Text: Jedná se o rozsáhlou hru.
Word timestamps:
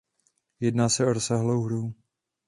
Jedná 0.59 0.89
se 0.89 1.05
o 1.05 1.13
rozsáhlou 1.13 1.61
hru. 1.63 1.93